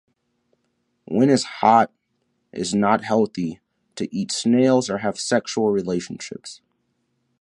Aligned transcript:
When 1.05 1.29
is 1.29 1.43
hot 1.43 1.91
is 2.51 2.73
not 2.73 3.03
healthy 3.03 3.61
to 3.97 4.07
eat 4.11 4.31
snails 4.31 4.89
or 4.89 4.97
have 4.97 5.19
sexual 5.19 5.69
relationships. 5.69 6.59